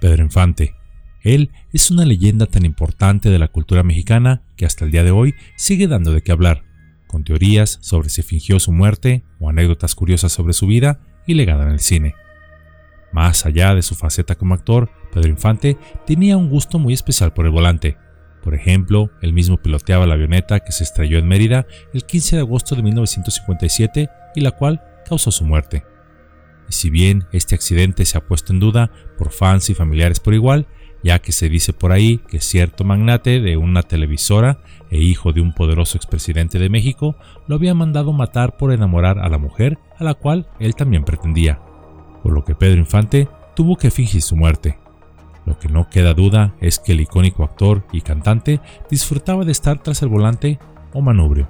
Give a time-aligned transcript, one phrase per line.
[0.00, 0.74] Pedro Infante.
[1.22, 5.10] Él es una leyenda tan importante de la cultura mexicana que hasta el día de
[5.10, 6.64] hoy sigue dando de qué hablar,
[7.06, 11.64] con teorías sobre si fingió su muerte o anécdotas curiosas sobre su vida y legada
[11.64, 12.14] en el cine.
[13.12, 17.46] Más allá de su faceta como actor, Pedro Infante tenía un gusto muy especial por
[17.46, 17.96] el volante.
[18.42, 22.42] Por ejemplo, él mismo piloteaba la avioneta que se estrelló en Mérida el 15 de
[22.42, 25.84] agosto de 1957 y la cual causó su muerte.
[26.68, 30.34] Y si bien este accidente se ha puesto en duda por fans y familiares por
[30.34, 30.66] igual,
[31.02, 34.58] ya que se dice por ahí que cierto magnate de una televisora
[34.90, 39.28] e hijo de un poderoso expresidente de México lo había mandado matar por enamorar a
[39.28, 41.60] la mujer a la cual él también pretendía,
[42.22, 44.78] por lo que Pedro Infante tuvo que fingir su muerte.
[45.46, 48.60] Lo que no queda duda es que el icónico actor y cantante
[48.90, 50.58] disfrutaba de estar tras el volante
[50.92, 51.48] o manubrio.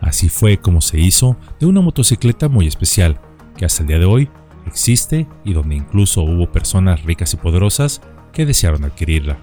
[0.00, 3.18] Así fue como se hizo de una motocicleta muy especial,
[3.56, 4.28] que hasta el día de hoy
[4.68, 8.00] existe y donde incluso hubo personas ricas y poderosas
[8.32, 9.38] que desearon adquirirla,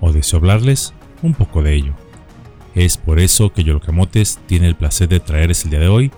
[0.00, 0.92] o deseo hablarles
[1.22, 1.94] un poco de ello.
[2.74, 6.10] Es por eso que Yolocamotes tiene el placer de traerles el día de hoy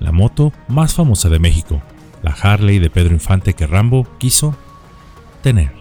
[0.00, 1.80] la moto más famosa de México,
[2.22, 4.54] la Harley de Pedro Infante que Rambo quiso
[5.42, 5.72] tener.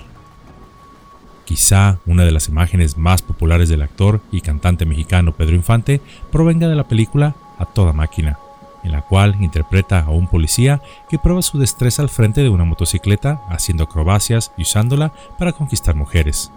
[1.45, 5.99] Quizá una de las imágenes más populares del actor y cantante mexicano Pedro Infante
[6.31, 8.39] provenga de la película A toda máquina,
[8.83, 12.65] en la cual interpreta a un policía que prueba su destreza al frente de una
[12.65, 16.51] motocicleta haciendo acrobacias y usándola para conquistar mujeres.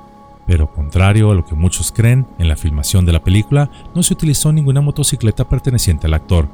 [0.46, 4.14] Pero contrario a lo que muchos creen, en la filmación de la película no se
[4.14, 6.48] utilizó ninguna motocicleta perteneciente al actor.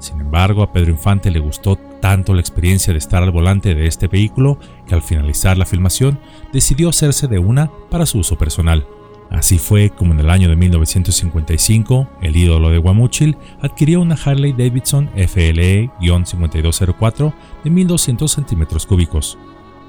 [0.00, 3.86] Sin embargo, a Pedro Infante le gustó tanto la experiencia de estar al volante de
[3.86, 6.20] este vehículo que al finalizar la filmación
[6.52, 8.86] decidió hacerse de una para su uso personal.
[9.30, 14.52] Así fue como en el año de 1955, el ídolo de Guamuchil adquirió una Harley
[14.52, 17.34] Davidson FLE-5204
[17.64, 19.36] de 1200 centímetros cúbicos.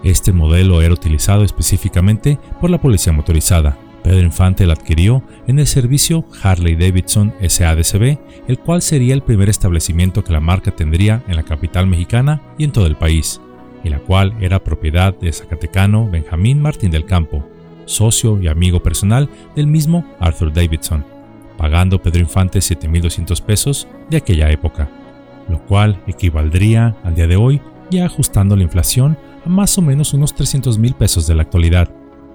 [0.03, 3.77] Este modelo era utilizado específicamente por la policía motorizada.
[4.03, 8.17] Pedro Infante la adquirió en el servicio Harley Davidson SADCB,
[8.47, 12.63] el cual sería el primer establecimiento que la marca tendría en la capital mexicana y
[12.63, 13.41] en todo el país,
[13.83, 17.45] y la cual era propiedad de Zacatecano Benjamín Martín del Campo,
[17.89, 21.03] socio y amigo personal del mismo Arthur Davidson,
[21.57, 24.89] pagando Pedro Infante 7.200 pesos de aquella época,
[25.49, 30.13] lo cual equivaldría al día de hoy, ya ajustando la inflación, a más o menos
[30.13, 31.89] unos 300.000 pesos de la actualidad,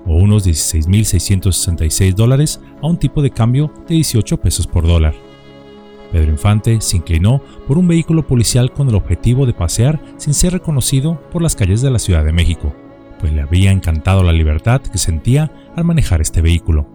[0.06, 5.14] o unos 16.666 dólares a un tipo de cambio de 18 pesos por dólar.
[6.12, 10.52] Pedro Infante se inclinó por un vehículo policial con el objetivo de pasear sin ser
[10.52, 12.74] reconocido por las calles de la Ciudad de México
[13.24, 16.86] pues le había encantado la libertad que sentía al manejar este vehículo.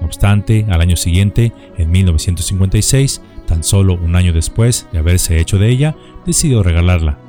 [0.00, 5.56] No obstante, al año siguiente, en 1956, tan solo un año después de haberse hecho
[5.56, 5.94] de ella,
[6.26, 7.20] decidió regalarla.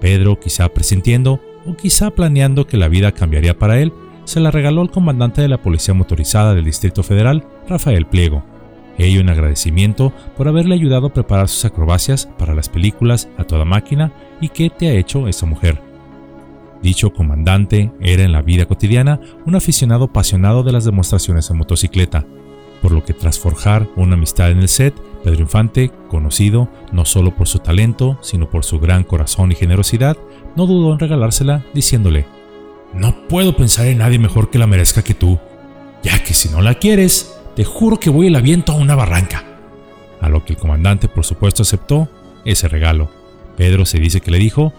[0.00, 3.92] Pedro, quizá presintiendo o quizá planeando que la vida cambiaría para él,
[4.24, 8.42] se la regaló al comandante de la Policía Motorizada del Distrito Federal, Rafael Pliego.
[8.98, 13.64] Ello en agradecimiento por haberle ayudado a preparar sus acrobacias para las películas a toda
[13.64, 14.10] máquina
[14.40, 15.89] y qué te ha hecho esa mujer.
[16.82, 22.26] Dicho comandante era en la vida cotidiana un aficionado apasionado de las demostraciones en motocicleta,
[22.80, 27.36] por lo que tras forjar una amistad en el set, Pedro Infante, conocido no solo
[27.36, 30.16] por su talento, sino por su gran corazón y generosidad,
[30.56, 32.26] no dudó en regalársela diciéndole,
[32.94, 35.38] No puedo pensar en nadie mejor que la merezca que tú,
[36.02, 39.44] ya que si no la quieres, te juro que voy el aviento a una barranca.
[40.20, 42.08] A lo que el comandante por supuesto aceptó
[42.44, 43.10] ese regalo.
[43.56, 44.72] Pedro se dice que le dijo,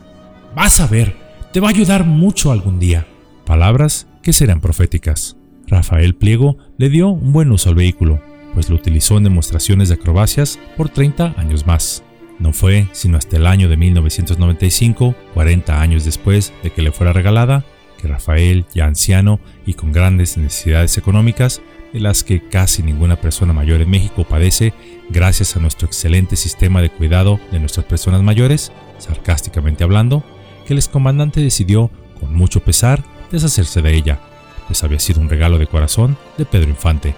[0.55, 1.15] Vas a ver,
[1.51, 3.05] te va a ayudar mucho algún día.
[3.45, 5.35] Palabras que serán proféticas.
[5.67, 8.21] Rafael Pliego le dio un buen uso al vehículo,
[8.53, 12.03] pues lo utilizó en demostraciones de acrobacias por 30 años más.
[12.39, 17.13] No fue sino hasta el año de 1995, 40 años después de que le fuera
[17.13, 17.65] regalada,
[17.99, 21.61] que Rafael, ya anciano y con grandes necesidades económicas,
[21.93, 24.73] de las que casi ninguna persona mayor en México padece
[25.09, 30.23] gracias a nuestro excelente sistema de cuidado de nuestras personas mayores, sarcásticamente hablando,
[30.65, 31.89] que el excomandante decidió,
[32.19, 34.19] con mucho pesar, deshacerse de ella,
[34.67, 37.15] pues había sido un regalo de corazón de Pedro Infante.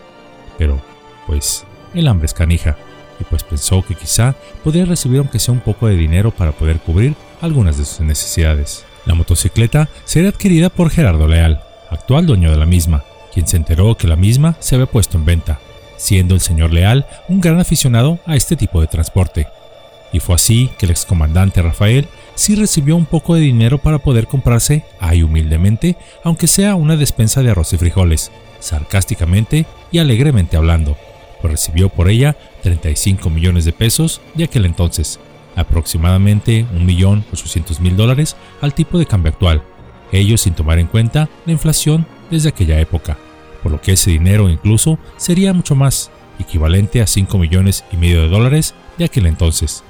[0.58, 0.82] Pero,
[1.28, 2.78] pues, el hambre es canija,
[3.20, 6.80] y pues pensó que quizá podría recibir aunque sea un poco de dinero para poder
[6.80, 8.86] cubrir algunas de sus necesidades.
[9.06, 13.04] La motocicleta sería adquirida por Gerardo Leal, actual dueño de la misma,
[13.34, 15.60] quien se enteró que la misma se había puesto en venta,
[15.98, 19.48] siendo el señor Leal un gran aficionado a este tipo de transporte.
[20.12, 24.28] Y fue así que el excomandante Rafael sí recibió un poco de dinero para poder
[24.28, 30.98] comprarse, ahí humildemente, aunque sea una despensa de arroz y frijoles, sarcásticamente y alegremente hablando,
[31.42, 35.20] pues recibió por ella 35 millones de pesos de aquel entonces,
[35.56, 39.62] aproximadamente 1.800.000 dólares al tipo de cambio actual.
[40.12, 43.18] ello sin tomar en cuenta la inflación desde aquella época,
[43.62, 48.22] por lo que ese dinero incluso sería mucho más, equivalente a 5 millones y medio
[48.22, 49.84] de dólares de aquel entonces.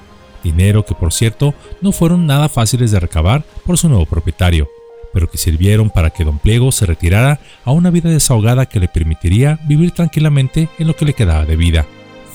[0.44, 4.68] Dinero que por cierto no fueron nada fáciles de recabar por su nuevo propietario,
[5.13, 8.88] pero que sirvieron para que don Pliego se retirara a una vida desahogada que le
[8.88, 11.86] permitiría vivir tranquilamente en lo que le quedaba de vida.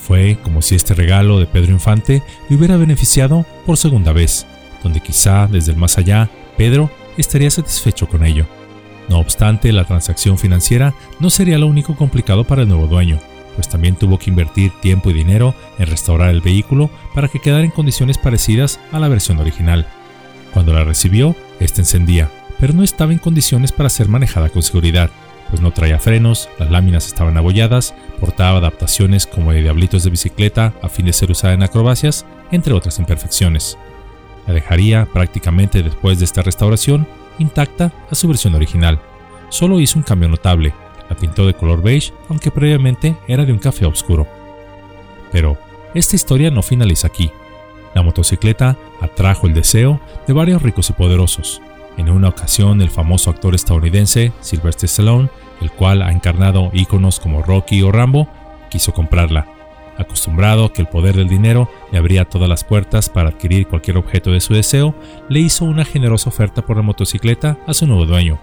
[0.01, 4.47] Fue como si este regalo de Pedro Infante le hubiera beneficiado por segunda vez,
[4.81, 8.47] donde quizá desde el más allá Pedro estaría satisfecho con ello.
[9.07, 13.19] No obstante, la transacción financiera no sería lo único complicado para el nuevo dueño,
[13.59, 17.65] pues también tuvo que invertir tiempo y dinero en restaurar el vehículo para que quedara
[17.65, 19.85] en condiciones parecidas a la versión original.
[20.53, 25.09] Cuando la recibió, esta encendía, pero no estaba en condiciones para ser manejada con seguridad,
[25.49, 30.71] pues no traía frenos, las láminas estaban abolladas, portaba adaptaciones como de diablitos de bicicleta
[30.81, 33.77] a fin de ser usada en acrobacias, entre otras imperfecciones.
[34.47, 37.05] La dejaría prácticamente después de esta restauración
[37.39, 39.01] intacta a su versión original.
[39.49, 40.73] Solo hizo un cambio notable,
[41.09, 44.27] la pintó de color beige, aunque previamente era de un café oscuro.
[45.31, 45.57] Pero
[45.93, 47.31] esta historia no finaliza aquí.
[47.95, 51.61] La motocicleta atrajo el deseo de varios ricos y poderosos,
[51.99, 55.29] en una ocasión, el famoso actor estadounidense Sylvester Stallone,
[55.59, 58.29] el cual ha encarnado íconos como Rocky o Rambo,
[58.69, 59.47] quiso comprarla.
[59.97, 63.97] Acostumbrado a que el poder del dinero le abría todas las puertas para adquirir cualquier
[63.97, 64.95] objeto de su deseo,
[65.27, 68.39] le hizo una generosa oferta por la motocicleta a su nuevo dueño,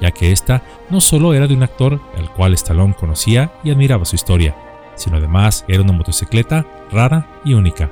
[0.00, 4.04] ya que esta no solo era de un actor al cual Stallone conocía y admiraba
[4.04, 4.54] su historia,
[4.96, 7.90] sino además era una motocicleta rara y única.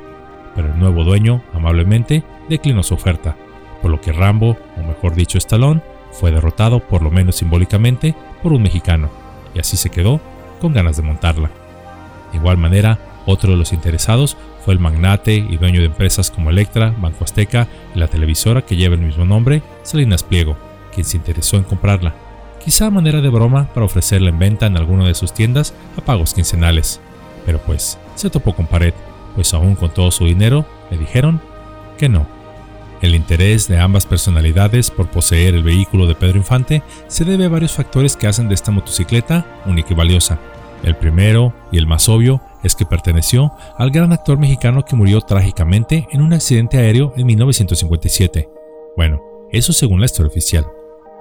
[0.55, 3.37] Pero el nuevo dueño, amablemente, declinó su oferta
[3.81, 8.53] por lo que Rambo, o mejor dicho Stallone, fue derrotado por lo menos simbólicamente por
[8.53, 9.11] un mexicano,
[9.55, 10.21] y así se quedó
[10.61, 11.51] con ganas de montarla.
[12.33, 16.51] De igual manera, otro de los interesados fue el magnate y dueño de empresas como
[16.51, 20.57] Electra, Banco Azteca y la televisora que lleva el mismo nombre, Salinas Pliego,
[20.99, 22.13] quien se interesó en comprarla,
[22.65, 26.01] quizá a manera de broma para ofrecerla en venta en alguna de sus tiendas a
[26.01, 27.01] pagos quincenales.
[27.47, 28.93] Pero pues, se topó con pared,
[29.37, 31.41] pues aún con todo su dinero, le dijeron
[31.99, 32.27] que no.
[33.01, 37.49] El interés de ambas personalidades por poseer el vehículo de Pedro Infante se debe a
[37.49, 40.41] varios factores que hacen de esta motocicleta única y valiosa.
[40.83, 45.21] El primero, y el más obvio, es que perteneció al gran actor mexicano que murió
[45.21, 48.49] trágicamente en un accidente aéreo en 1957.
[48.97, 49.23] Bueno,
[49.53, 50.67] eso según la historia oficial.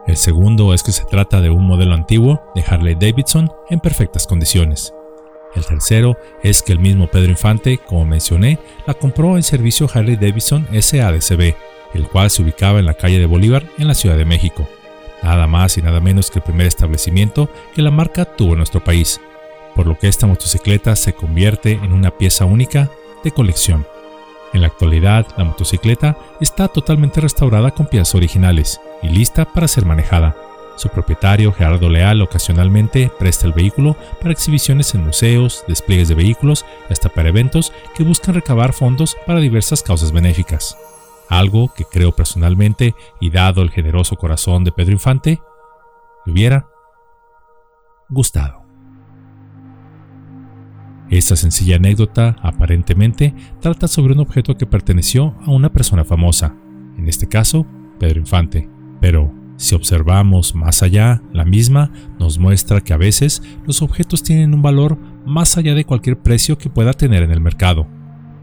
[0.08, 4.26] El segundo es que se trata de un modelo antiguo de Harley Davidson en perfectas
[4.26, 4.94] condiciones.
[5.54, 10.16] El tercero es que el mismo Pedro Infante, como mencioné, la compró en servicio Harley
[10.16, 11.56] Davidson SADCB,
[11.94, 14.66] el cual se ubicaba en la calle de Bolívar en la Ciudad de México.
[15.24, 18.82] Nada más y nada menos que el primer establecimiento que la marca tuvo en nuestro
[18.82, 19.20] país,
[19.76, 22.90] por lo que esta motocicleta se convierte en una pieza única
[23.26, 23.86] de colección.
[24.54, 29.86] En la actualidad, la motocicleta está totalmente restaurada con piezas originales y lista para ser
[29.86, 30.36] manejada.
[30.78, 36.66] Su propietario, Gerardo Leal, ocasionalmente presta el vehículo para exhibiciones en museos, despliegues de vehículos
[36.88, 40.78] y hasta para eventos que buscan recabar fondos para diversas causas benéficas.
[41.30, 45.42] Algo que creo personalmente, y dado el generoso corazón de Pedro Infante,
[46.26, 46.68] hubiera
[48.08, 48.57] gustado.
[51.10, 56.56] Esta sencilla anécdota, aparentemente, trata sobre un objeto que perteneció a una persona famosa,
[56.98, 57.66] en este caso,
[58.00, 58.70] Pedro Infante.
[59.00, 64.54] Pero, si observamos más allá, la misma nos muestra que a veces los objetos tienen
[64.54, 67.88] un valor más allá de cualquier precio que pueda tener en el mercado.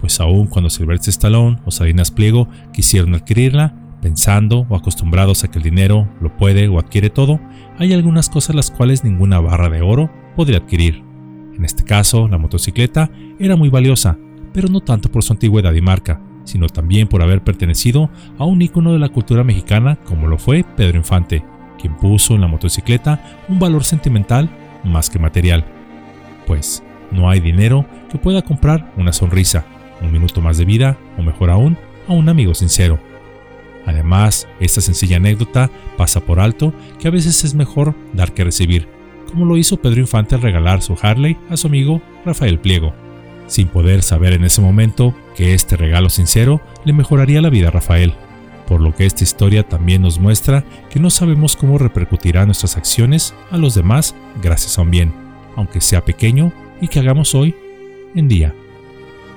[0.00, 5.58] Pues aun cuando Sylvester Stallone o Salinas Pliego quisieron adquirirla, pensando o acostumbrados a que
[5.58, 7.40] el dinero lo puede o adquiere todo,
[7.78, 11.13] hay algunas cosas las cuales ninguna barra de oro podría adquirir.
[11.56, 14.18] En este caso, la motocicleta era muy valiosa,
[14.52, 18.62] pero no tanto por su antigüedad y marca, sino también por haber pertenecido a un
[18.62, 21.44] ícono de la cultura mexicana como lo fue Pedro Infante,
[21.80, 24.50] quien puso en la motocicleta un valor sentimental
[24.84, 25.64] más que material.
[26.46, 29.64] Pues no hay dinero que pueda comprar una sonrisa,
[30.02, 31.76] un minuto más de vida o mejor aún,
[32.08, 32.98] a un amigo sincero.
[33.86, 38.88] Además, esta sencilla anécdota pasa por alto que a veces es mejor dar que recibir,
[39.34, 42.94] como lo hizo Pedro Infante al regalar su Harley a su amigo Rafael Pliego
[43.46, 47.70] sin poder saber en ese momento que este regalo sincero le mejoraría la vida a
[47.70, 48.14] Rafael,
[48.66, 53.34] por lo que esta historia también nos muestra que no sabemos cómo repercutirán nuestras acciones
[53.50, 55.12] a los demás gracias a un bien,
[55.56, 57.54] aunque sea pequeño y que hagamos hoy
[58.14, 58.54] en día.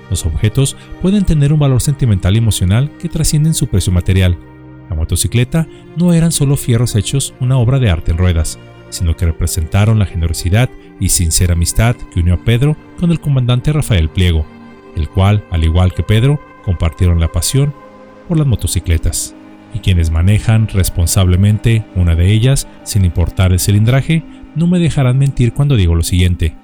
[0.09, 4.37] Los objetos pueden tener un valor sentimental y emocional que trascienden su precio material.
[4.89, 8.57] La motocicleta no eran solo fierros hechos una obra de arte en ruedas,
[8.89, 13.71] sino que representaron la generosidad y sincera amistad que unió a Pedro con el comandante
[13.71, 14.45] Rafael Pliego,
[14.95, 17.73] el cual, al igual que Pedro, compartieron la pasión
[18.27, 19.33] por las motocicletas.
[19.73, 24.23] y quienes manejan responsablemente una de ellas, sin importar el cilindraje,
[24.55, 26.55] no me dejarán mentir cuando digo lo siguiente,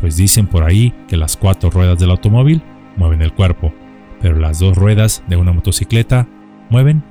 [0.00, 2.62] pues dicen por ahí que las cuatro ruedas del automóvil
[2.96, 3.74] mueven el cuerpo,
[4.20, 6.28] pero las dos ruedas de una motocicleta
[6.70, 7.02] mueven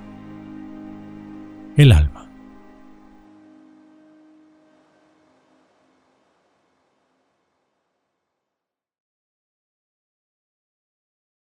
[1.76, 2.13] el alma.